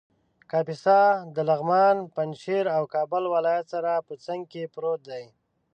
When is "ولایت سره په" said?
3.35-4.13